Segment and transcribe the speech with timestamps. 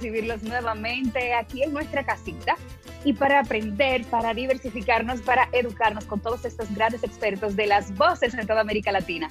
[0.00, 2.56] recibirlos nuevamente aquí en nuestra casita
[3.04, 8.34] y para aprender, para diversificarnos, para educarnos con todos estos grandes expertos de las voces
[8.34, 9.28] en toda América Latina.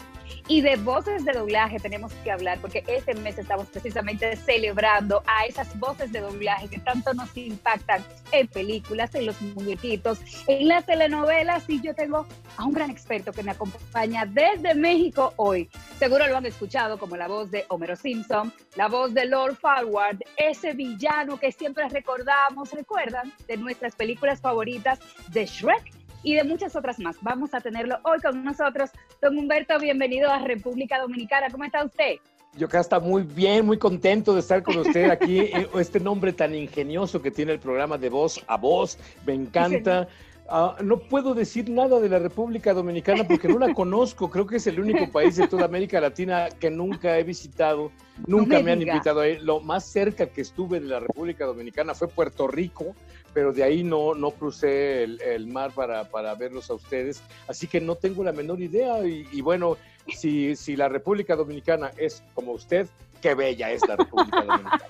[0.47, 5.45] Y de voces de doblaje tenemos que hablar porque este mes estamos precisamente celebrando a
[5.45, 10.85] esas voces de doblaje que tanto nos impactan en películas, en los muñequitos, en las
[10.85, 12.25] telenovelas y yo tengo
[12.57, 15.69] a un gran experto que me acompaña desde México hoy.
[15.99, 20.19] Seguro lo han escuchado como la voz de Homero Simpson, la voz de Lord Farward,
[20.59, 23.31] ese villano que siempre recordamos, ¿recuerdan?
[23.47, 24.99] De nuestras películas favoritas
[25.31, 25.91] de Shrek
[26.21, 27.15] y de muchas otras más.
[27.21, 28.89] Vamos a tenerlo hoy con nosotros.
[29.21, 31.47] Don Humberto, bienvenido a República Dominicana.
[31.49, 32.15] ¿Cómo está usted?
[32.57, 35.39] Yo acá está muy bien, muy contento de estar con usted aquí.
[35.49, 40.07] Eh, este nombre tan ingenioso que tiene el programa de voz a voz, me encanta.
[40.51, 44.31] Ah, no puedo decir nada de la República Dominicana porque no la conozco.
[44.31, 47.91] Creo que es el único país de toda América Latina que nunca he visitado.
[48.25, 49.43] Nunca me, han invitado a ir.
[49.43, 52.95] Lo más cerca que estuve de la República Dominicana fue Puerto Rico,
[53.31, 57.21] pero de ahí no, no crucé el, mar para, para, verlos a ustedes.
[57.47, 59.05] Así que no tengo la menor idea.
[59.07, 62.89] Y, y bueno, si, si la República Dominicana es como usted,
[63.21, 64.81] qué bella es la República Dominicana.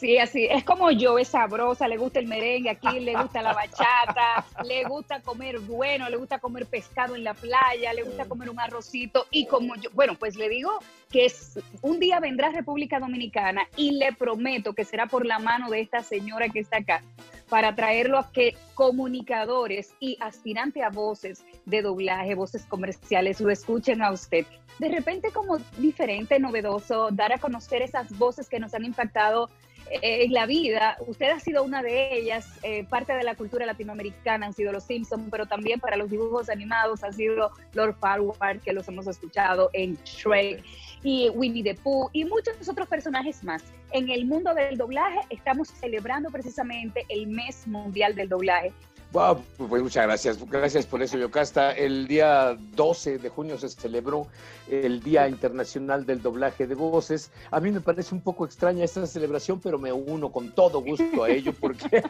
[0.00, 3.52] Sí, así, es como yo, es sabrosa, le gusta el merengue, aquí le gusta la
[3.52, 8.48] bachata, le gusta comer bueno, le gusta comer pescado en la playa, le gusta comer
[8.48, 10.70] un arrocito y como yo, bueno, pues le digo
[11.10, 15.68] que es, un día vendrá República Dominicana y le prometo que será por la mano
[15.68, 17.02] de esta señora que está acá
[17.50, 24.00] para traerlo a que comunicadores y aspirantes a voces de doblaje, voces comerciales, lo escuchen
[24.00, 24.46] a usted.
[24.78, 29.48] De repente como diferente, novedoso, dar a conocer esas voces que nos han impactado
[29.90, 30.96] eh, en la vida.
[31.06, 34.84] Usted ha sido una de ellas, eh, parte de la cultura latinoamericana han sido los
[34.84, 39.70] Simpsons, pero también para los dibujos animados ha sido Lord Farquaad, que los hemos escuchado
[39.72, 40.62] en Shrek,
[41.02, 43.64] y Winnie the Pooh, y muchos otros personajes más.
[43.90, 48.72] En el mundo del doblaje estamos celebrando precisamente el mes mundial del doblaje
[49.12, 50.38] Wow, pues muchas gracias.
[50.48, 51.72] Gracias por eso, Yocasta.
[51.72, 54.28] El día 12 de junio se celebró
[54.68, 57.32] el Día Internacional del Doblaje de Voces.
[57.50, 61.24] A mí me parece un poco extraña esta celebración, pero me uno con todo gusto
[61.24, 62.04] a ello porque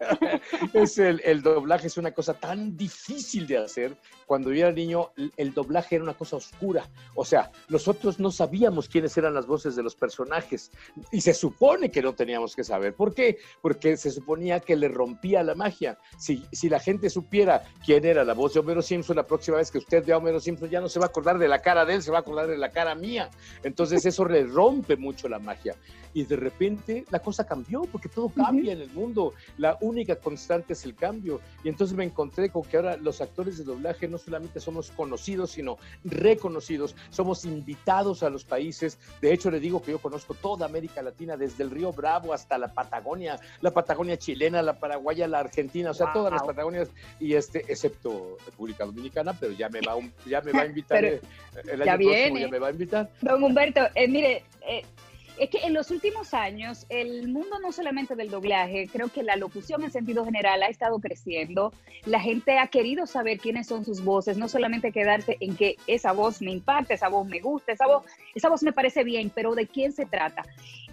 [0.72, 3.98] es el, doblaje es una cosa tan difícil de hacer.
[4.24, 6.88] Cuando yo era niño, el doblaje era una cosa oscura.
[7.16, 10.70] O sea, nosotros no sabíamos quiénes eran las voces de los personajes
[11.12, 12.94] y se supone que no teníamos que saber.
[12.94, 13.36] ¿Por qué?
[13.60, 15.98] Porque se suponía que le rompía la magia
[16.68, 20.04] la gente supiera quién era la voz de Homero Simpson, la próxima vez que usted
[20.04, 22.02] vea a Homero Simpson ya no se va a acordar de la cara de él,
[22.02, 23.30] se va a acordar de la cara mía.
[23.62, 25.76] Entonces eso le rompe mucho la magia.
[26.12, 29.34] Y de repente la cosa cambió, porque todo cambia en el mundo.
[29.58, 31.40] La única constante es el cambio.
[31.62, 35.52] Y entonces me encontré con que ahora los actores de doblaje no solamente somos conocidos,
[35.52, 36.96] sino reconocidos.
[37.10, 38.98] Somos invitados a los países.
[39.20, 42.58] De hecho, le digo que yo conozco toda América Latina, desde el Río Bravo hasta
[42.58, 47.34] la Patagonia, la Patagonia chilena, la paraguaya, la argentina, o sea, todas las Patagonias, y
[47.34, 49.94] este, excepto República Dominicana, pero ya me va,
[50.26, 51.04] ya me va a invitar.
[51.04, 51.20] Eh,
[51.70, 53.10] el año próximo ya me va a invitar.
[53.20, 54.84] Don Humberto, eh, mire, eh,
[55.40, 59.36] es que en los últimos años el mundo no solamente del doblaje, creo que la
[59.36, 61.72] locución en sentido general ha estado creciendo.
[62.04, 66.12] La gente ha querido saber quiénes son sus voces, no solamente quedarse en que esa
[66.12, 69.54] voz me impacta, esa voz me gusta, esa voz, esa voz me parece bien, pero
[69.54, 70.44] de quién se trata.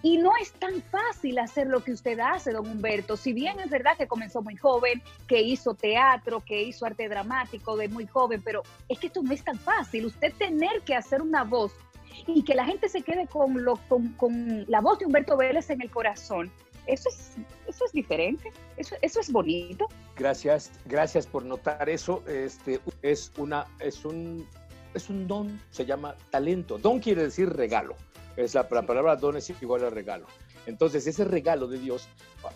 [0.02, 3.18] Y no es tan fácil hacer lo que usted hace, don Humberto.
[3.18, 7.76] Si bien es verdad que comenzó muy joven, que hizo teatro, que hizo arte dramático
[7.76, 10.06] de muy joven, pero es que esto no es tan fácil.
[10.06, 11.74] Usted tener que hacer una voz
[12.28, 15.82] y que la gente se quede con, lo, con, la voz de Humberto Vélez en
[15.82, 16.52] el corazón.
[16.86, 17.36] Eso es,
[17.68, 19.88] eso es diferente, eso, eso es bonito.
[20.16, 22.24] Gracias, gracias por notar eso.
[22.28, 24.48] Este, es, una, es, un,
[24.94, 26.78] es un don, se llama talento.
[26.78, 27.96] Don quiere decir regalo.
[28.38, 30.28] Es la, la palabra don es igual a regalo.
[30.66, 32.08] Entonces, ese regalo de Dios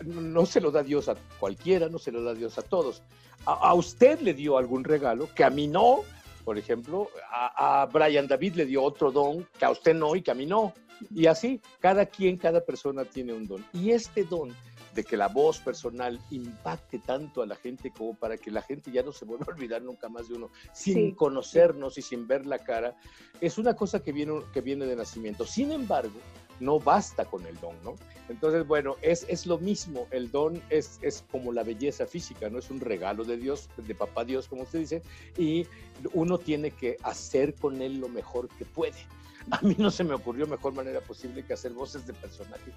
[0.04, 3.02] no se lo da Dios a cualquiera, no se lo da Dios a todos.
[3.46, 6.00] A, a usted le dio algún regalo que a mí no,
[6.44, 10.30] por ejemplo, a, Brian David le dio otro don que a usted no y que
[10.30, 10.72] a mí no.
[11.14, 13.64] Y así, cada quien, cada persona tiene un don.
[13.72, 14.54] Y este don
[14.94, 18.90] de que la voz personal impacte tanto a la gente como para que la gente
[18.90, 22.46] ya no se vuelva a olvidar nunca más de uno, sin conocernos y sin ver
[22.46, 22.94] la cara,
[23.40, 25.46] es una cosa que viene, que viene de nacimiento.
[25.46, 26.18] Sin embargo,
[26.60, 27.94] no basta con el don, ¿no?
[28.28, 32.58] Entonces, bueno, es, es lo mismo, el don es, es como la belleza física, ¿no?
[32.58, 35.02] Es un regalo de Dios, de papá Dios, como usted dice,
[35.36, 35.66] y
[36.14, 39.06] uno tiene que hacer con él lo mejor que puede.
[39.50, 42.72] a mí no se me ocurrió mejor manera posible que hacer voces de personaje.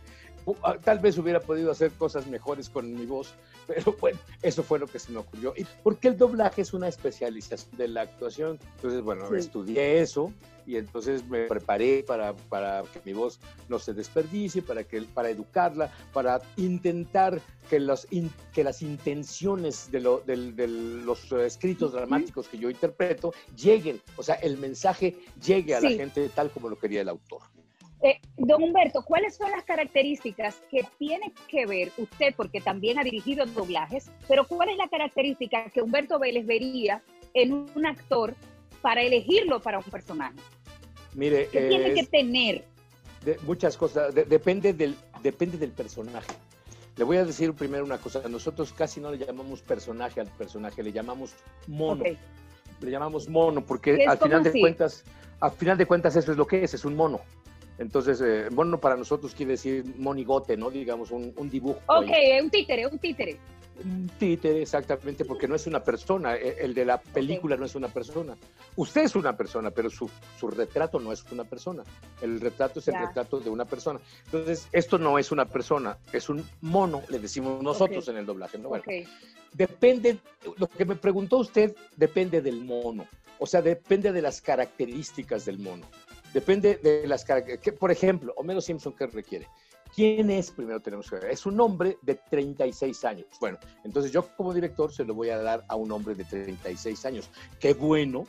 [0.63, 3.33] Ah, tal vez hubiera podido hacer cosas mejores con mi voz,
[3.67, 5.53] pero bueno, eso fue lo que se me ocurrió.
[5.55, 8.59] Y porque el doblaje es una especialización de la actuación.
[8.75, 10.31] Entonces, bueno, estudié eso
[10.65, 13.39] y entonces me preparé para, para, que mi voz
[13.69, 18.07] no se desperdicie, para, que, para educarla, para intentar que, los,
[18.53, 24.35] que las intenciones de, lo, de, los escritos dramáticos que yo interpreto lleguen, o sea,
[24.35, 27.41] el mensaje llegue a la gente tal como lo quería el autor.
[28.01, 33.03] Eh, don Humberto, ¿cuáles son las características que tiene que ver usted, porque también ha
[33.03, 37.01] dirigido doblajes, pero cuál es la característica que Humberto Vélez vería
[37.33, 38.35] en un actor
[38.85, 40.35] para elegirlo para un personaje?
[41.15, 42.63] Mire, ¿qué tiene que tener?
[43.41, 46.31] muchas cosas, depende, del, depende del personaje.
[46.95, 50.83] Le voy a decir primero una cosa, nosotros casi no le llamamos personaje al personaje,
[50.83, 51.33] le llamamos
[51.65, 52.03] mono.
[52.03, 55.03] Le llamamos mono porque al final de cuentas,
[55.39, 57.21] al final de cuentas eso es lo que es, es un mono.
[57.79, 60.69] Entonces, eh, mono para nosotros quiere decir monigote, ¿no?
[60.69, 61.79] Digamos, un, un dibujo.
[61.87, 62.11] Ok,
[62.43, 63.39] un títere, un títere.
[63.83, 66.35] Un títere, exactamente, porque no es una persona.
[66.35, 68.37] E, el de la película no es una persona.
[68.75, 71.83] Usted es una persona, pero su, su retrato no es una persona.
[72.21, 73.99] El retrato es el retrato de una persona.
[74.25, 78.57] Entonces, esto no es una persona, es un mono, le decimos nosotros en el doblaje.
[78.57, 78.69] ¿no?
[78.69, 78.85] Bueno,
[79.53, 80.19] Depende,
[80.57, 83.07] lo que me preguntó usted, depende del mono.
[83.39, 85.85] O sea, depende de las características del mono.
[86.33, 87.79] Depende de las características.
[87.79, 89.47] Por ejemplo, Homero Simpson, ¿qué requiere?
[89.95, 90.51] ¿Quién es?
[90.51, 91.31] Primero tenemos que ver.
[91.31, 93.27] Es un hombre de 36 años.
[93.39, 97.05] Bueno, entonces yo como director se lo voy a dar a un hombre de 36
[97.05, 97.29] años.
[97.59, 98.25] Qué bueno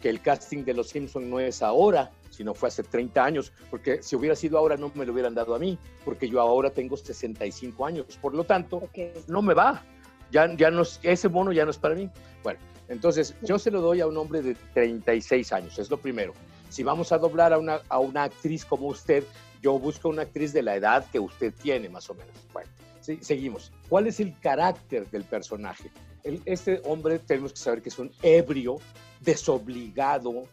[0.00, 4.02] que el casting de Los Simpson no es ahora, sino fue hace 30 años, porque
[4.02, 6.96] si hubiera sido ahora no me lo hubieran dado a mí, porque yo ahora tengo
[6.96, 8.18] 65 años.
[8.20, 8.82] Por lo tanto,
[9.26, 9.82] no me va.
[10.30, 12.10] Ya, ya no, ese bono ya no es para mí.
[12.42, 16.34] Bueno, entonces yo se lo doy a un hombre de 36 años, es lo primero.
[16.68, 19.24] Si vamos a doblar a una, a una actriz como usted,
[19.62, 22.34] yo busco una actriz de la edad que usted tiene, más o menos.
[22.52, 22.70] Bueno,
[23.20, 23.72] seguimos.
[23.88, 25.90] ¿Cuál es el carácter del personaje?
[26.44, 28.78] este hombre tenemos que saber que es un ebrio,
[29.20, 30.44] desobligado,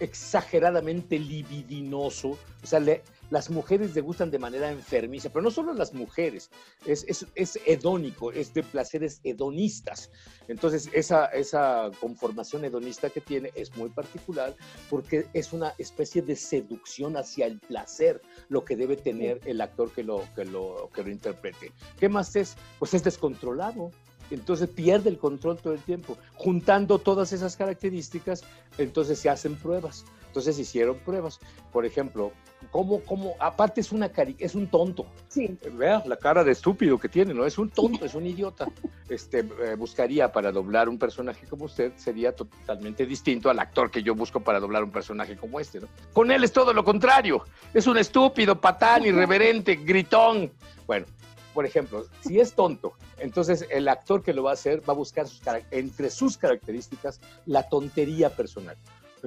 [0.00, 2.30] exageradamente libidinoso.
[2.30, 6.50] O sea, le, las mujeres le gustan de manera enfermiza, pero no solo las mujeres,
[6.84, 10.10] es, es, es hedónico, es de placeres hedonistas.
[10.48, 14.54] Entonces, esa, esa conformación hedonista que tiene es muy particular
[14.88, 19.92] porque es una especie de seducción hacia el placer, lo que debe tener el actor
[19.92, 21.72] que lo, que lo, que lo interprete.
[21.98, 22.56] ¿Qué más es?
[22.78, 23.90] Pues es descontrolado
[24.34, 26.16] entonces pierde el control todo el tiempo.
[26.34, 28.44] Juntando todas esas características,
[28.78, 30.04] entonces se hacen pruebas.
[30.30, 31.40] Entonces hicieron pruebas.
[31.72, 32.30] Por ejemplo,
[32.70, 33.34] ¿cómo, cómo?
[33.40, 35.04] Aparte es, una cari es un tonto.
[35.28, 35.58] Sí.
[35.72, 37.44] Vea la cara de estúpido que tiene, ¿no?
[37.44, 38.68] Es un tonto, es un idiota.
[39.08, 44.04] Este, eh, buscaría para doblar un personaje como usted, sería totalmente distinto al actor que
[44.04, 45.88] yo busco para doblar un personaje como este, ¿no?
[46.12, 47.42] Con él es todo lo contrario.
[47.74, 50.52] Es un estúpido, patán, irreverente, gritón.
[50.86, 51.06] Bueno,
[51.54, 54.96] por ejemplo, si es tonto, entonces el actor que lo va a hacer va a
[54.96, 55.26] buscar
[55.70, 58.76] entre sus características la tontería personal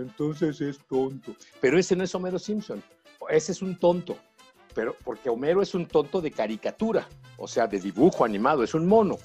[0.01, 1.35] entonces es tonto.
[1.61, 2.83] Pero ese no es Homero Simpson,
[3.29, 4.17] ese es un tonto.
[4.73, 8.87] Pero porque Homero es un tonto de caricatura, o sea, de dibujo animado, es un
[8.87, 9.17] mono.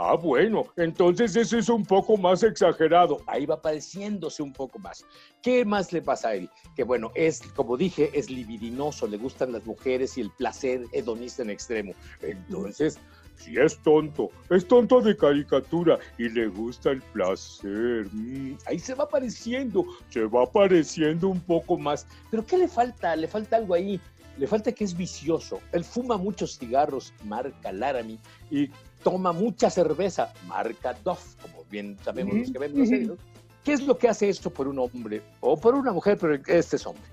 [0.00, 3.18] Ah, bueno, entonces ese es un poco más exagerado.
[3.26, 5.04] Ahí va pareciéndose un poco más.
[5.42, 6.48] ¿Qué más le pasa a él?
[6.76, 11.42] Que bueno, es, como dije, es libidinoso, le gustan las mujeres y el placer hedonista
[11.42, 11.94] en extremo.
[12.22, 12.96] Entonces,
[13.34, 18.06] si es tonto, es tonto de caricatura y le gusta el placer.
[18.12, 22.06] Mm, ahí se va apareciendo, se va apareciendo un poco más.
[22.30, 23.16] Pero ¿qué le falta?
[23.16, 24.00] Le falta algo ahí.
[24.38, 25.60] Le falta que es vicioso.
[25.72, 28.18] Él fuma muchos cigarros, marca Laramie,
[28.50, 28.70] y
[29.02, 33.18] toma mucha cerveza, marca Duff, como bien sabemos los que ven
[33.64, 36.16] ¿Qué es lo que hace esto por un hombre o por una mujer?
[36.18, 37.04] Pero este es hombre.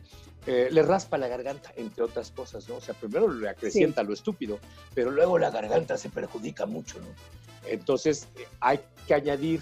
[0.47, 2.75] Eh, le raspa la garganta, entre otras cosas, ¿no?
[2.75, 4.59] O sea, primero le acrecienta lo estúpido,
[4.93, 7.07] pero luego la garganta se perjudica mucho, ¿no?
[7.67, 9.61] Entonces eh, hay que añadir,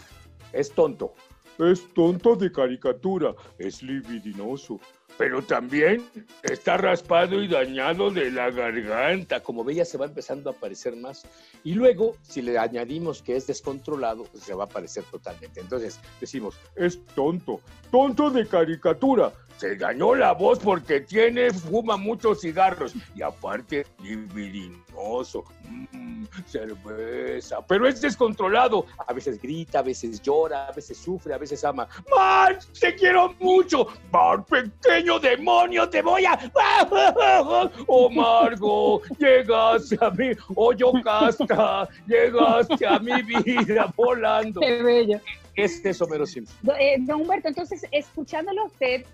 [0.51, 1.13] es tonto.
[1.57, 4.79] Es tonto de caricatura, es libidinoso,
[5.17, 6.03] pero también
[6.41, 9.41] está raspado y dañado de la garganta.
[9.41, 11.25] Como ve, ya se va empezando a aparecer más.
[11.63, 15.59] Y luego, si le añadimos que es descontrolado, pues se va a aparecer totalmente.
[15.59, 22.41] Entonces, decimos, es tonto, tonto de caricatura, se ganó la voz porque tiene, fuma muchos
[22.41, 28.85] cigarros y aparte libidinoso, mm, cerveza, pero es descontrolado.
[29.07, 31.87] A veces grita, a veces llora, a veces sufre, a veces ama.
[32.15, 33.87] ¡Mar, te quiero mucho!
[34.11, 36.39] ¡Mar, pequeño demonio, te voy a...
[37.87, 40.31] ¡Oh, Margo, llegaste a mí!
[40.55, 44.61] ¡Oh, yo casta, llegaste a mi vida volando!
[44.61, 45.21] ¡Qué bella!
[45.55, 46.57] Este es Homero Simpson.
[46.79, 49.05] Eh, don Humberto, entonces, escuchándolo a usted,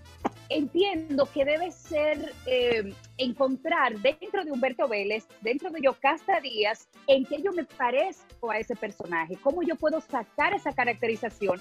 [0.50, 7.26] entiendo que debe ser eh, encontrar dentro de Humberto Vélez, dentro de Yocasta Díaz, en
[7.26, 11.60] qué yo me parezco a ese personaje, cómo yo puedo sacar esa caracterización.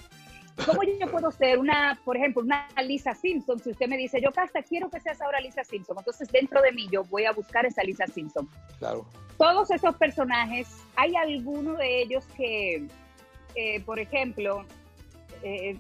[0.66, 3.60] ¿Cómo yo puedo ser una, por ejemplo, una Lisa Simpson?
[3.60, 6.88] Si usted me dice, Yocasta, quiero que seas ahora Lisa Simpson, entonces dentro de mí
[6.90, 8.48] yo voy a buscar esa Lisa Simpson.
[8.80, 9.06] Claro.
[9.36, 10.66] Todos esos personajes,
[10.96, 12.88] hay alguno de ellos que,
[13.54, 14.64] eh, por ejemplo,
[15.42, 15.76] eh,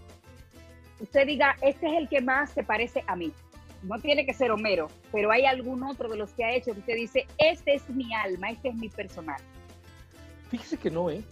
[1.00, 3.32] usted diga, este es el que más se parece a mí.
[3.82, 6.80] No tiene que ser Homero, pero hay algún otro de los que ha hecho que
[6.80, 9.40] usted dice, este es mi alma, este es mi personal.
[10.50, 11.22] Fíjese que no, ¿eh?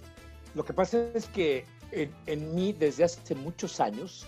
[0.55, 4.27] Lo que pasa es que en, en mí, desde hace muchos años,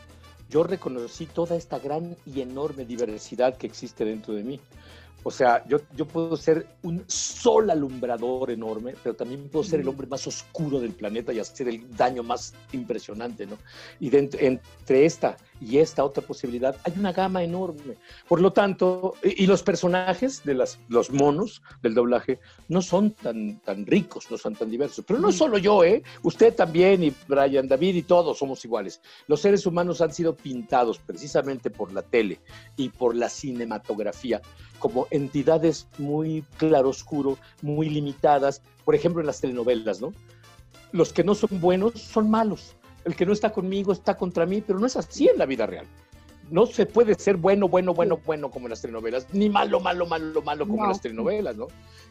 [0.48, 4.60] yo reconocí toda esta gran y enorme diversidad que existe dentro de mí.
[5.28, 9.88] O sea, yo, yo puedo ser un sol alumbrador enorme, pero también puedo ser el
[9.88, 13.58] hombre más oscuro del planeta y hacer el daño más impresionante, ¿no?
[14.00, 17.96] Y entre esta y esta otra posibilidad hay una gama enorme.
[18.28, 23.60] Por lo tanto, y, los personajes de las, los monos del doblaje no son tan,
[23.60, 25.04] tan ricos, no son tan diversos.
[25.06, 26.02] Pero no solo yo, ¿eh?
[26.22, 29.00] Usted también y Brian, David y todos somos iguales.
[29.26, 32.40] Los seres humanos han sido pintados precisamente por la tele
[32.76, 34.40] y por la cinematografía
[34.78, 40.12] como entidades muy claroscuro, muy limitadas, por ejemplo en las telenovelas, ¿no?
[40.92, 42.76] Los que no son buenos son malos.
[43.04, 45.66] El que no está conmigo está contra mí, pero no es así en la vida
[45.66, 45.86] real.
[46.50, 50.06] No se puede ser bueno, bueno, bueno, bueno como en las telenovelas, ni malo, malo,
[50.06, 51.68] malo, malo como en las telenovelas, ¿no?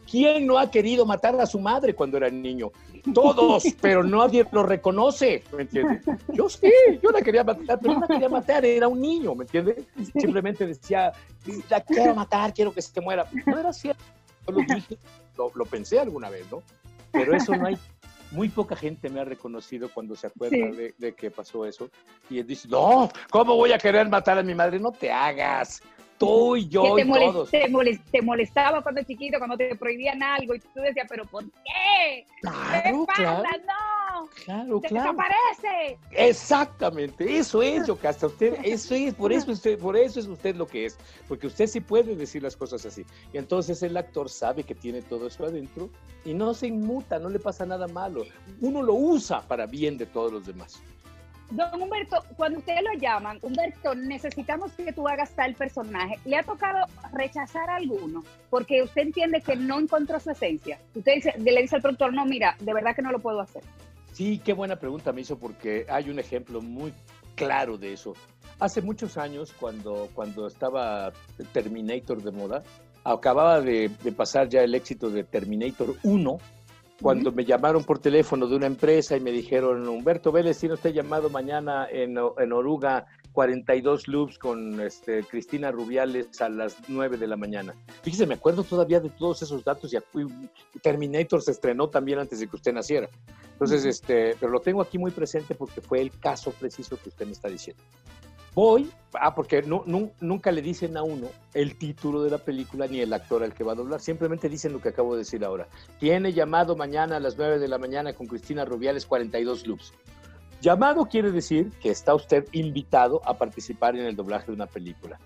[0.08, 2.70] ¿Quién no ha querido matar a su madre cuando era niño?
[3.12, 6.02] Todos, pero nadie lo reconoce, ¿me entiendes?
[6.32, 9.44] Yo sí, yo la quería matar, pero no la quería matar, era un niño, ¿me
[9.44, 9.84] entiendes?
[10.18, 11.12] Simplemente decía,
[11.68, 13.28] la quiero matar, quiero que se muera.
[13.44, 14.02] No era cierto,
[14.46, 14.98] yo lo dije,
[15.36, 16.62] lo, lo pensé alguna vez, ¿no?
[17.12, 17.76] Pero eso no hay
[18.30, 21.90] muy poca gente me ha reconocido cuando se acuerda de, de, que pasó eso.
[22.28, 24.78] Y él dice, no, ¿cómo voy a querer matar a mi madre?
[24.78, 25.82] No te hagas
[26.18, 27.50] tú y yo te y todos.
[27.50, 32.26] Te, molestaba cuando chiquito, cuando te prohibían algo y tú decías, pero ¿por qué?
[32.42, 33.42] Claro, ¿Qué claro.
[33.66, 33.97] No.
[34.44, 35.12] Claro, te claro.
[35.12, 35.98] desaparece.
[36.10, 38.26] Exactamente, eso es, Yocasta.
[38.26, 40.98] Usted, eso es, por eso, usted, por eso es usted lo que es.
[41.26, 43.04] Porque usted sí puede decir las cosas así.
[43.32, 45.90] Y entonces el actor sabe que tiene todo eso adentro
[46.24, 48.24] y no se inmuta, no le pasa nada malo.
[48.60, 50.82] Uno lo usa para bien de todos los demás.
[51.50, 56.18] Don Humberto, cuando ustedes lo llaman, Humberto, necesitamos que tú hagas tal personaje.
[56.26, 58.22] ¿Le ha tocado rechazar a alguno?
[58.50, 60.78] Porque usted entiende que no encontró su esencia.
[60.94, 63.62] Usted dice, le dice al productor, no, mira, de verdad que no lo puedo hacer.
[64.18, 66.92] Sí, qué buena pregunta me hizo porque hay un ejemplo muy
[67.36, 68.14] claro de eso.
[68.58, 71.12] Hace muchos años, cuando, cuando estaba
[71.52, 72.64] Terminator de moda,
[73.04, 76.38] acababa de, de pasar ya el éxito de Terminator 1,
[77.00, 80.92] cuando me llamaron por teléfono de una empresa y me dijeron, Humberto Vélez tiene usted
[80.92, 83.06] llamado mañana en, en Oruga
[83.38, 87.72] 42 loops con este, Cristina Rubiales a las 9 de la mañana.
[88.02, 89.98] Fíjese, me acuerdo todavía de todos esos datos y
[90.82, 93.08] Terminator se estrenó también antes de que usted naciera.
[93.52, 97.26] Entonces, este, pero lo tengo aquí muy presente porque fue el caso preciso que usted
[97.26, 97.80] me está diciendo.
[98.56, 102.88] Voy, ah, porque no, no, nunca le dicen a uno el título de la película
[102.88, 105.44] ni el actor al que va a doblar, simplemente dicen lo que acabo de decir
[105.44, 105.68] ahora.
[106.00, 109.92] Tiene llamado mañana a las 9 de la mañana con Cristina Rubiales 42 loops.
[110.60, 115.18] Llamado quiere decir que está usted invitado a participar en el doblaje de una película.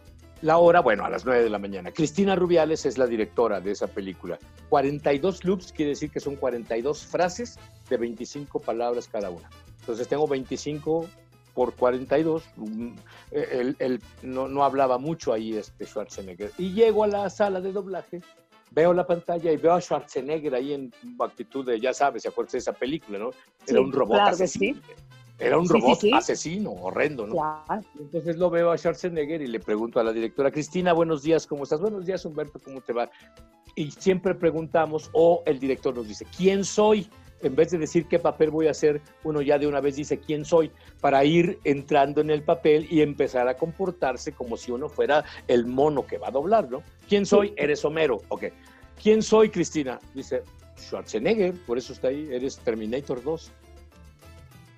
[0.42, 1.92] La hora, bueno, a las 9 de la mañana.
[1.92, 4.38] Cristina Rubiales es la directora de esa película.
[4.70, 7.58] 42 loops quiere decir que son 42 frases
[7.88, 9.48] de 25 palabras cada una.
[9.80, 11.06] Entonces tengo 25
[11.54, 12.44] por 42,
[13.30, 16.50] él, él no, no, hablaba mucho ahí este Schwarzenegger.
[16.58, 18.22] Y llego a la sala de doblaje,
[18.70, 22.52] veo la pantalla y veo a Schwarzenegger ahí en actitud de, ya sabes, ¿se acuerdas
[22.52, 23.30] de esa película, no?
[23.66, 24.80] Era sí, un robot claro asesino.
[24.80, 24.94] Sí.
[25.42, 26.14] Era un Sí, robot sí, sí.
[26.14, 27.32] asesino, horrendo, ¿no?
[27.34, 27.82] Claro.
[27.98, 31.64] Entonces lo veo a Schwarzenegger y le pregunto a la directora, Cristina, buenos días, ¿cómo
[31.64, 31.80] estás?
[31.80, 33.10] Buenos días, Humberto, ¿cómo te va?
[33.74, 37.08] Y siempre preguntamos, o el director nos dice, ¿quién soy?
[37.40, 40.20] En vez de decir qué papel voy a hacer, uno ya de una vez dice
[40.20, 40.70] quién soy,
[41.00, 45.66] para ir entrando en el papel y empezar a comportarse como si uno fuera el
[45.66, 46.84] mono que va a doblar, ¿no?
[47.08, 47.52] ¿Quién soy?
[47.56, 48.44] Eres Homero, ok.
[49.02, 49.98] ¿Quién soy, Cristina?
[50.14, 50.44] Dice,
[50.78, 53.50] Schwarzenegger, por eso está ahí, eres Terminator 2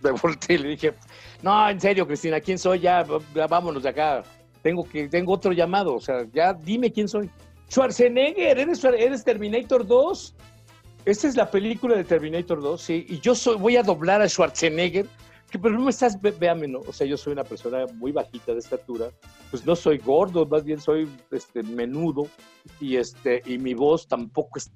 [0.05, 0.95] me volteé y le dije,
[1.43, 2.81] no, en serio, Cristina, ¿quién soy?
[2.81, 3.05] Ya,
[3.49, 4.23] vámonos de acá.
[4.63, 7.29] Tengo, que, tengo otro llamado, o sea, ya dime quién soy.
[7.69, 10.35] Schwarzenegger, ¿eres, eres Terminator 2?
[11.05, 14.29] Esta es la película de Terminator 2, sí, y yo soy, voy a doblar a
[14.29, 15.07] Schwarzenegger,
[15.51, 16.75] que, pero no me estás, véame.
[16.77, 19.11] O sea, yo soy una persona muy bajita de estatura,
[19.51, 22.27] pues no soy gordo, más bien soy este, menudo,
[22.81, 24.71] y, este, y mi voz tampoco es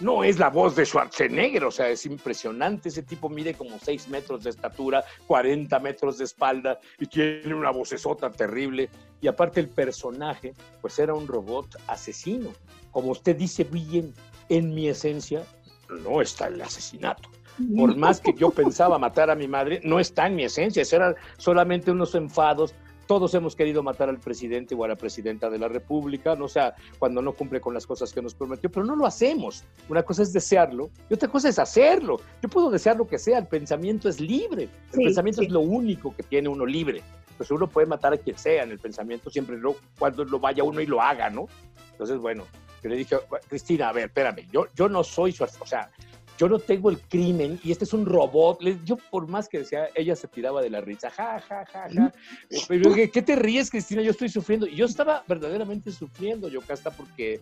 [0.00, 2.88] no es la voz de Schwarzenegger, o sea, es impresionante.
[2.88, 7.70] Ese tipo mide como 6 metros de estatura, 40 metros de espalda y tiene una
[7.70, 8.88] vocesota terrible.
[9.20, 12.50] Y aparte el personaje, pues era un robot asesino.
[12.92, 14.14] Como usted dice bien,
[14.48, 15.44] en mi esencia
[15.88, 17.28] no está el asesinato.
[17.76, 21.16] Por más que yo pensaba matar a mi madre, no está en mi esencia, eran
[21.38, 22.72] solamente unos enfados
[23.08, 26.74] todos hemos querido matar al presidente o a la presidenta de la República, no sea,
[26.98, 29.64] cuando no cumple con las cosas que nos prometió, pero no lo hacemos.
[29.88, 32.20] Una cosa es desearlo y otra cosa es hacerlo.
[32.42, 34.68] Yo puedo desear lo que sea, el pensamiento es libre.
[34.92, 37.02] El pensamiento es lo único que tiene uno libre.
[37.38, 40.62] Pues uno puede matar a quien sea en el pensamiento, siempre no, cuando lo vaya
[40.62, 41.46] uno y lo haga, ¿no?
[41.92, 42.44] Entonces, bueno,
[42.82, 43.16] yo le dije,
[43.48, 45.90] Cristina, a ver, espérame, yo, yo no soy su, o sea,
[46.38, 48.60] yo no tengo el crimen y este es un robot.
[48.84, 52.12] Yo por más que decía, ella se tiraba de la risa, ja, ja, ja, ja.
[52.68, 54.02] Pero, ¿qué te ríes, Cristina?
[54.02, 54.66] Yo estoy sufriendo.
[54.66, 57.40] Y yo estaba verdaderamente sufriendo, Yocasta, porque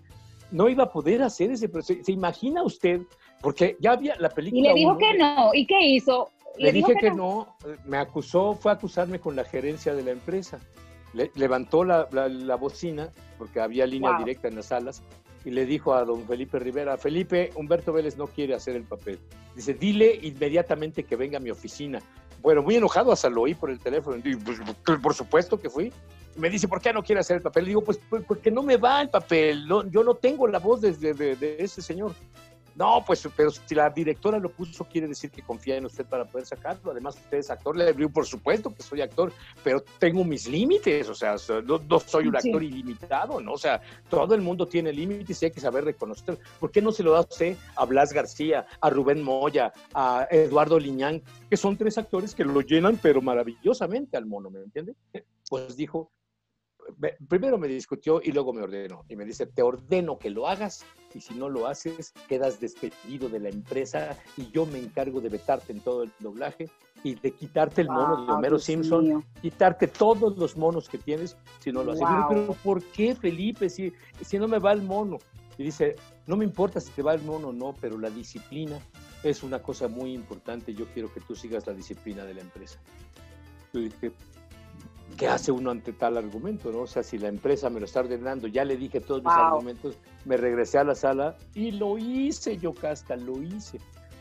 [0.51, 2.03] no iba a poder hacer ese proceso.
[2.03, 3.03] ¿Se imagina usted?
[3.43, 4.61] Porque ya había la película.
[4.61, 5.53] Y le dijo que no.
[5.53, 6.31] ¿Y qué hizo?
[6.57, 7.55] Le, dije que, no?
[7.85, 10.59] me acusó, fue a acusarme con la gerencia de la empresa.
[11.35, 12.07] levantó la,
[12.59, 15.03] bocina, porque había línea directa en las salas,
[15.47, 19.21] y le dijo a don Felipe Rivera, Felipe, Humberto Vélez no quiere hacer el papel.
[19.55, 22.03] Dice, dile inmediatamente que venga a mi oficina.
[22.43, 24.17] Bueno, muy enojado, hasta lo oí por el teléfono.
[24.25, 24.59] Y, pues,
[25.01, 25.93] por supuesto que fui.
[26.37, 27.63] Me dice, ¿por qué no quiere hacer el papel?
[27.63, 29.69] Le digo, pues, pues porque no me va el papel.
[29.69, 32.13] yo no tengo la voz de, de ese señor.
[32.77, 36.27] No, pues, pero si la directora lo puso, quiere decir que confía en usted para
[36.27, 36.91] poder sacarlo.
[36.91, 37.75] Además, usted es actor.
[37.75, 39.33] Le digo, por supuesto que soy actor,
[39.65, 41.09] pero tengo mis límites.
[41.09, 43.55] O sea, no, soy un actor ilimitado, ¿no?
[43.55, 43.81] O sea,
[44.11, 46.39] todo el mundo tiene límites y hay que saber reconocer.
[46.61, 50.79] ¿Por qué no se lo da usted a Blas García, a Rubén Moya, a Eduardo
[50.79, 54.95] Liñán, que son tres actores que lo llenan, pero maravillosamente al mono, ¿me entiende?
[55.49, 56.11] Pues dijo,
[57.29, 59.05] primero me discutió y luego me ordenó.
[59.09, 63.29] Y me dice, te ordeno que lo hagas y si no lo haces, quedas despedido
[63.29, 66.69] de la empresa y yo me encargo de vetarte en todo el doblaje
[67.03, 71.73] y de quitarte el mono de Homero Simpson, quitarte todos los monos que tienes si
[71.73, 72.07] no lo haces.
[72.29, 75.19] pero ¿por qué, Felipe, si, si no me va el mono?
[75.59, 75.97] Y dice,
[76.27, 78.79] no me importa si te va el mono o no, pero la disciplina
[79.23, 80.75] es una cosa muy importante.
[80.75, 82.79] Yo quiero que tú sigas la disciplina de la empresa.
[83.73, 84.13] Yo dije,
[85.17, 86.71] ¿qué hace uno ante tal argumento?
[86.71, 86.81] ¿no?
[86.81, 89.97] O sea, si la empresa me lo está ordenando, ya le dije todos mis argumentos,
[90.25, 93.79] me regresé a la sala y lo hice yo, Casta, lo hice.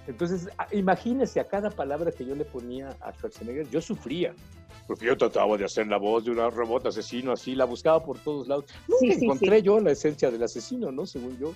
[0.08, 4.36] Entonces, imagínese a cada palabra que yo le ponía a Schwarzenegger, yo sufría,
[4.88, 8.20] porque yo trataba de hacer la voz de un robot asesino así, la buscaba por
[8.20, 8.66] todos lados.
[8.88, 11.06] Nunca encontré yo la esencia del asesino, ¿no?
[11.06, 11.54] Según yo.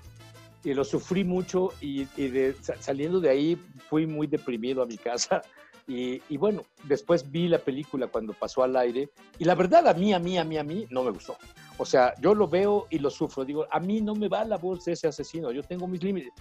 [0.63, 3.55] Y lo sufrí mucho y, de, saliendo de ahí
[3.87, 5.41] fui muy deprimido a mi casa
[5.89, 10.13] y, bueno, después vi la película cuando pasó al aire y la verdad a mí,
[10.13, 11.35] a mí, a mí, a mí no me gustó.
[11.79, 13.43] O sea, yo lo veo y lo sufro.
[13.43, 16.31] Digo, a mí no me va la voz de ese asesino, yo tengo mis límites.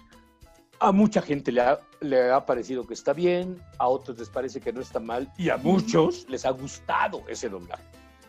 [0.80, 4.60] A mucha gente le ha, le ha parecido que está bien, a otros les parece
[4.60, 7.84] que no está mal y a muchos les ha gustado ese doblaje.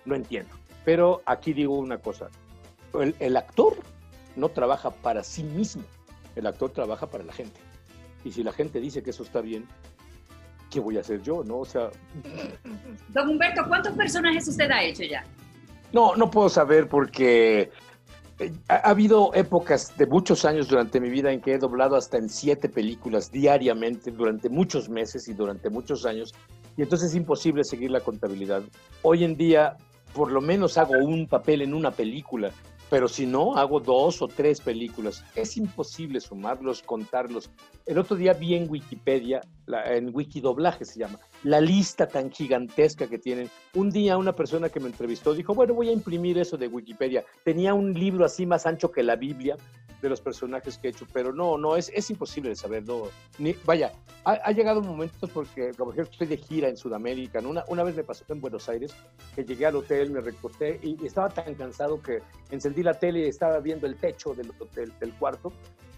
[0.05, 0.55] No entiendo.
[0.85, 2.29] Pero aquí digo una cosa,
[2.93, 3.75] el, el actor
[4.37, 5.83] no trabaja para sí mismo,
[6.37, 7.59] el actor trabaja para la gente.
[8.23, 9.67] Y si la gente dice que eso está bien,
[10.69, 11.43] ¿qué voy a hacer yo?
[11.43, 11.59] ¿No?
[11.59, 11.89] O sea.
[13.09, 15.23] Don Humberto, ¿cuántos personajes usted ha hecho ya?
[15.91, 17.71] No, no puedo saber porque
[18.39, 22.17] eh, ha, habido épocas de muchos años durante mi vida en que he doblado hasta
[22.17, 26.33] en siete películas diariamente durante muchos meses y durante muchos años.
[26.77, 28.63] Y entonces es imposible seguir la contabilidad.
[29.01, 29.75] Hoy en día,
[30.13, 32.51] por lo menos hago un papel en una película
[32.89, 35.23] pero si no, hago dos o tres películas.
[35.35, 37.49] Es imposible sumarlos, contarlos.
[37.85, 39.41] El otro día vi en Wikipedia,
[39.85, 43.49] en Wikidoblaje se llama, la lista tan gigantesca que tienen.
[43.75, 47.23] Un día una persona que me entrevistó dijo, bueno, voy a imprimir eso de Wikipedia.
[47.43, 49.57] Tenía un libro así más ancho que la Biblia
[50.01, 52.83] de los personajes que he hecho, pero no, no, es, es imposible de saber.
[53.37, 53.91] ni, vaya,
[54.23, 57.39] ha, llegado un momento porque, como ejemplo, estoy de gira en Sudamérica.
[57.39, 58.93] Una, una vez me pasó en Buenos Aires,
[59.35, 63.29] que llegué al hotel, me recosté y, estaba tan cansado que encendí la tele y
[63.29, 65.51] estaba viendo el techo del, hotel, del cuarto,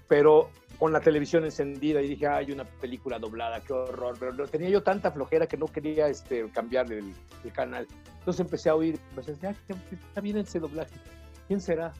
[0.07, 0.49] pero
[0.82, 4.17] con la televisión encendida y dije, hay una película doblada, qué horror.
[4.20, 7.13] Pero tenía yo tanta flojera que no quería este, cambiar el,
[7.54, 7.86] canal.
[8.17, 9.54] Entonces empecé a oír, pues, ah,
[9.91, 10.96] está bien ese doblaje.
[11.48, 11.94] ¿Quién será?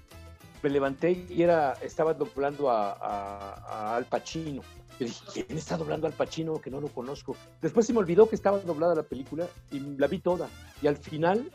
[0.64, 4.64] Me levanté y era, estaba doblando a, Al Pacino.
[5.00, 7.36] Y dije, ¿quién está doblando Al Pacino que no lo conozco?
[7.62, 10.50] Después se me olvidó que estaba doblada la película y la vi toda.
[10.82, 11.52] Y al final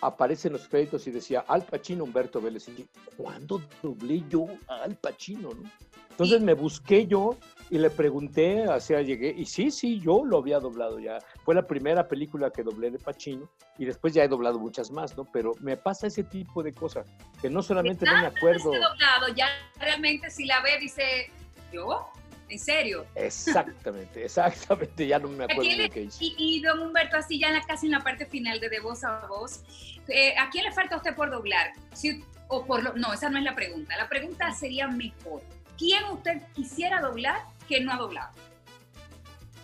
[0.00, 2.66] aparecen los créditos y decía Al Pacino Humberto Vélez.
[2.66, 5.50] Y dije, ¿cuándo doblé yo a Al Pacino?
[5.50, 5.70] ¿no?
[6.16, 7.36] Entonces me busqué yo
[7.68, 11.18] y le pregunté, hacia llegué, y sí, sí, yo lo había doblado ya.
[11.44, 15.14] Fue la primera película que doblé de Pacino y después ya he doblado muchas más,
[15.14, 15.26] ¿no?
[15.30, 17.06] Pero me pasa ese tipo de cosas,
[17.42, 18.70] que no solamente no me acuerdo.
[18.72, 19.46] doblado, ya
[19.78, 21.30] realmente si la ve dice,
[21.70, 22.10] ¿Yo?
[22.48, 23.04] ¿En serio?
[23.14, 26.24] Exactamente, exactamente, ya no me acuerdo de qué hice.
[26.38, 29.64] Y, don Humberto, así ya casi en la parte final de De Voz a Voz,
[30.08, 31.72] eh, ¿a quién le falta a usted por doblar?
[31.92, 33.96] Si, o por no, esa no es la pregunta.
[33.96, 35.42] La pregunta sería mejor.
[35.78, 38.30] ¿Quién usted quisiera doblar que no ha doblado?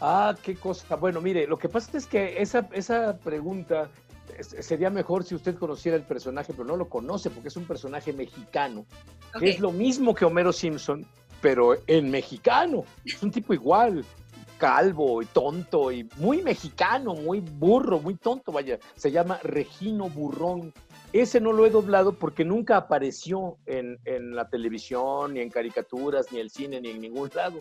[0.00, 0.96] Ah, qué cosa.
[0.96, 3.88] Bueno, mire, lo que pasa es que esa, esa pregunta
[4.40, 8.12] sería mejor si usted conociera el personaje, pero no lo conoce porque es un personaje
[8.12, 8.86] mexicano,
[9.38, 11.06] que es lo mismo que Homero Simpson,
[11.40, 12.84] pero en mexicano.
[13.04, 14.04] Es un tipo igual,
[14.62, 18.78] calvo y tonto y muy mexicano, muy burro, muy tonto, vaya.
[18.94, 20.72] Se llama Regino Burrón.
[21.12, 26.30] Ese no lo he doblado porque nunca apareció en, en la televisión, ni en caricaturas,
[26.30, 27.58] ni en el cine, ni en ningún lado.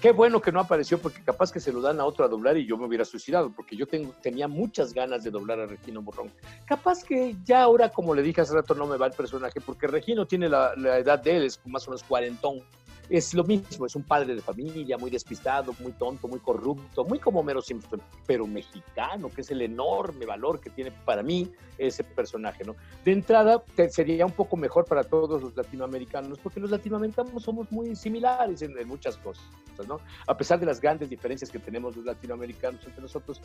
[0.00, 2.56] Qué bueno que no apareció porque capaz que se lo dan a otro a doblar
[2.56, 3.86] y yo me hubiera suicidado porque yo
[4.22, 6.30] tenía muchas ganas de doblar a Regino Burrón.
[6.66, 9.88] Capaz que ya ahora, como le dije hace rato, no me va el personaje porque
[9.88, 12.62] Regino tiene la, la edad de él, es más o menos cuarentón
[13.08, 17.18] es lo mismo, es un padre de familia, muy despistado, muy tonto, muy corrupto, muy
[17.18, 22.04] como Mero Simpson, pero mexicano, que es el enorme valor que tiene para mí ese
[22.04, 22.76] personaje, ¿no?
[23.04, 27.94] De entrada, sería un poco mejor para todos los latinoamericanos, porque los latinoamericanos somos muy
[27.96, 29.44] similares en, muchas cosas,
[29.86, 29.98] ¿no?
[30.26, 33.40] A pesar de las grandes diferencias que tenemos los latinoamericanos entre nosotros,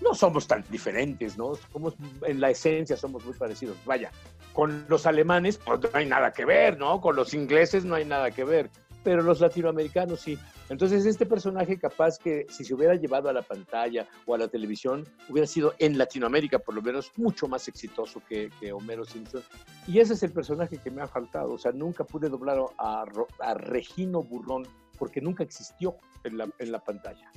[0.00, 1.54] no somos tan diferentes, ¿no?
[1.72, 3.76] Somos, en la esencia somos muy parecidos.
[3.84, 4.10] Vaya,
[4.52, 7.00] con los alemanes, pues no hay nada que ver, ¿no?
[7.00, 8.70] Con los ingleses no hay nada que ver
[9.06, 10.36] pero los latinoamericanos sí.
[10.68, 14.48] Entonces este personaje capaz que si se hubiera llevado a la pantalla o a la
[14.48, 19.44] televisión, hubiera sido en Latinoamérica por lo menos mucho más exitoso que, Homero Simpson.
[19.86, 21.52] Y ese es el personaje que me ha faltado.
[21.52, 23.04] O sea, nunca pude doblar a,
[23.38, 24.66] a Regino Burrón
[24.98, 27.30] porque nunca existió en la, en la pantalla.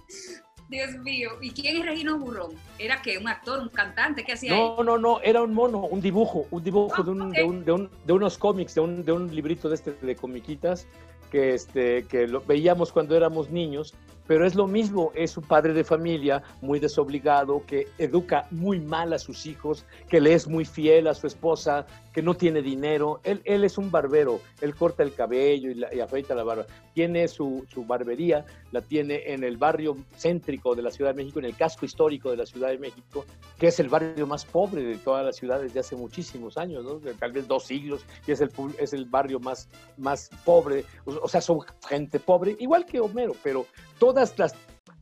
[0.69, 2.51] Dios mío, ¿y quién es Regino Burrón?
[2.79, 4.23] ¿Era que un actor, un cantante?
[4.23, 7.31] ¿Qué hacía No, no, no, era un mono, un dibujo, un dibujo ah, de, un,
[7.31, 10.15] de, un, de, un, de, unos cómics, de un, de un librito de este de
[10.15, 10.87] comiquitas
[11.29, 13.93] que, este, que lo veíamos cuando éramos niños,
[14.29, 19.11] pero es lo mismo, es un padre de familia muy desobligado, que educa muy mal
[19.11, 23.21] a sus hijos, que le es muy fiel a su esposa, que no tiene dinero.
[23.23, 26.67] Él, él es un barbero, él corta el cabello y, afeita la barba.
[26.93, 31.39] Tiene su, su, barbería, la tiene en el barrio céntrico de la Ciudad de México,
[31.39, 33.25] en el casco histórico de la Ciudad de México,
[33.57, 36.99] que es el barrio más pobre de toda la ciudad desde hace muchísimos años, ¿no?
[37.17, 40.85] tal vez dos siglos, y es el, es el barrio más, más pobre.
[41.05, 43.65] O sea, son gente pobre, igual que Homero, pero
[43.99, 44.55] todas las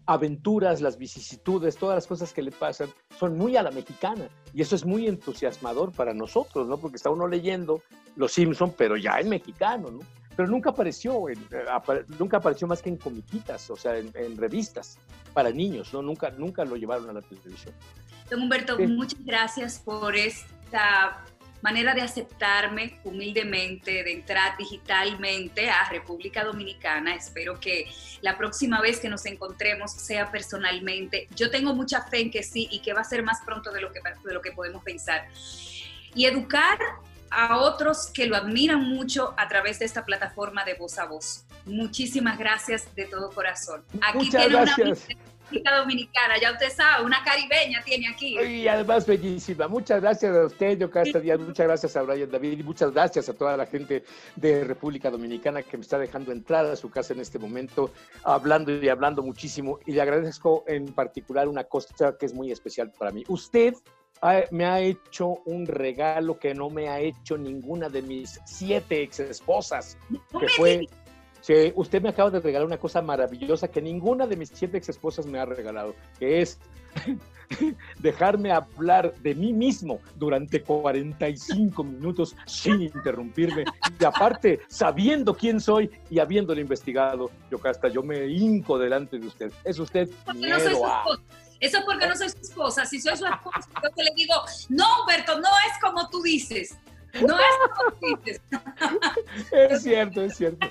[0.07, 4.61] aventuras, las vicisitudes, todas las cosas que le pasan son muy a la mexicana y
[4.61, 6.77] eso es muy entusiasmador para nosotros, ¿no?
[6.77, 7.81] Porque está uno leyendo
[8.15, 9.99] Los Simpson, pero ya en mexicano, ¿no?
[10.35, 11.37] Pero nunca apareció, eh,
[12.19, 14.97] nunca apareció más que en comiquitas, o sea, en, revistas
[15.33, 16.01] para niños, ¿no?
[16.01, 17.73] Nunca, nunca lo llevaron a la televisión.
[18.29, 21.25] Don Humberto, muchas gracias por esta
[21.61, 27.15] manera de aceptarme humildemente, de entrar digitalmente a República Dominicana.
[27.15, 27.91] Espero que
[28.21, 31.27] la próxima vez que nos encontremos sea personalmente.
[31.35, 33.81] Yo tengo mucha fe en que sí y que va a ser más pronto de
[33.81, 35.27] lo que, de lo que podemos pensar.
[36.13, 36.79] Y educar
[37.29, 41.45] a otros que lo admiran mucho a través de esta plataforma de voz a voz.
[41.65, 43.83] Muchísimas gracias de todo corazón.
[44.01, 45.07] Aquí Muchas gracias.
[45.49, 48.37] Dominicana, ya usted sabe, una caribeña tiene aquí.
[48.39, 49.67] Y además bellísima.
[49.67, 53.33] Muchas gracias a usted, Yocasta Díaz, muchas gracias a Brian David y muchas gracias a
[53.33, 54.03] toda la gente
[54.35, 57.91] de República Dominicana que me está dejando entrar a su casa en este momento,
[58.23, 59.79] hablando y hablando muchísimo.
[59.85, 63.23] Y le agradezco en particular una cosa que es muy especial para mí.
[63.27, 63.73] Usted
[64.51, 69.19] me ha hecho un regalo que no me ha hecho ninguna de mis siete ex
[69.19, 69.97] esposas,
[70.39, 70.87] que fue
[71.75, 75.25] usted me acaba de regalar una cosa maravillosa que ninguna de mis siete ex esposas
[75.25, 76.59] me ha regalado, que es
[77.99, 83.65] dejarme hablar de mí mismo durante 45 minutos sin interrumpirme.
[83.99, 89.27] Y aparte, sabiendo quién soy y habiéndolo investigado, yo hasta yo me hinco delante de
[89.27, 89.51] usted.
[89.63, 92.85] Es usted miedo Eso es porque no soy su esposa.
[92.85, 94.35] Si soy su esposa, yo le digo,
[94.69, 96.77] no, Humberto, no es como tú dices.
[97.21, 98.41] No es como tú dices.
[99.51, 100.67] Es cierto, es cierto.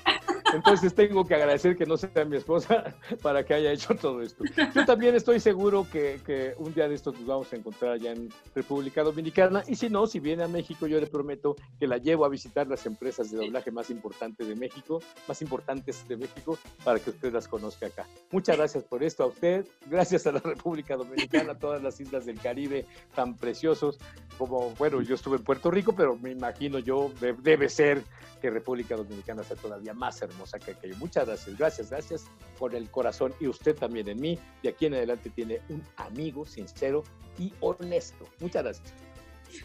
[0.53, 4.43] Entonces tengo que agradecer que no sea mi esposa para que haya hecho todo esto.
[4.73, 8.11] Yo también estoy seguro que, que, un día de estos nos vamos a encontrar allá
[8.11, 9.63] en República Dominicana.
[9.67, 12.67] Y si no, si viene a México, yo le prometo que la llevo a visitar
[12.67, 17.33] las empresas de doblaje más importantes de México, más importantes de México, para que usted
[17.33, 18.05] las conozca acá.
[18.31, 19.65] Muchas gracias por esto a usted.
[19.87, 23.99] Gracias a la República Dominicana, a todas las islas del Caribe tan preciosos.
[24.37, 28.03] Como, bueno, yo estuve en Puerto Rico, pero me imagino yo, debe ser
[28.39, 30.95] que República Dominicana sea todavía más hermosa que aquello.
[30.97, 32.25] Muchas gracias, gracias, gracias
[32.57, 34.39] con el corazón y usted también en mí.
[34.63, 37.03] De aquí en adelante tiene un amigo sincero
[37.37, 38.25] y honesto.
[38.39, 38.93] Muchas gracias.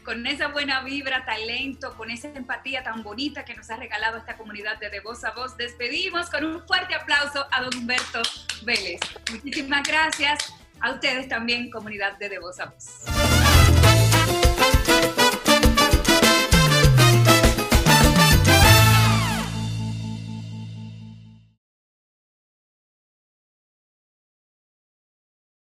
[0.05, 4.37] con esa buena vibra, talento, con esa empatía tan bonita que nos ha regalado esta
[4.37, 8.23] comunidad de De Voz a Voz, despedimos con un fuerte aplauso a don Humberto
[8.65, 9.01] Vélez.
[9.31, 13.52] Muchísimas gracias a ustedes también, comunidad de De Voz a Voz.